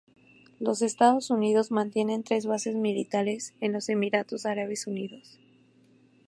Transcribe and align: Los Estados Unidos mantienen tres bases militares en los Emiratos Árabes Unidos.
Los 0.59 0.81
Estados 0.81 1.29
Unidos 1.29 1.69
mantienen 1.69 2.23
tres 2.23 2.47
bases 2.47 2.75
militares 2.75 3.53
en 3.61 3.71
los 3.71 3.87
Emiratos 3.87 4.47
Árabes 4.47 4.87
Unidos. 4.87 5.37